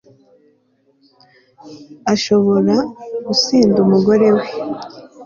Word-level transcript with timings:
ashobora 2.13 2.75
gusenda 3.25 3.77
umugore 3.85 4.27
we 4.35 4.45